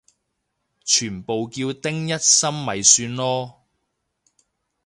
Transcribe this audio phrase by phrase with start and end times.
[0.83, 3.53] 全部叫丁一心咪算囉